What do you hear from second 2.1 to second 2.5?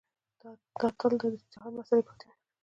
وي.